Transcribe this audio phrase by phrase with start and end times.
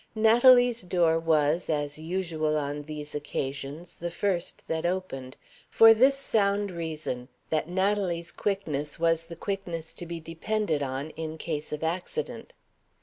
[0.15, 5.37] Natalie's door was, as usual on these occasions, the first that opened;
[5.69, 11.37] for this sound reason, that Natalie's quickness was the quickness to be depended on in
[11.37, 12.51] case of accident.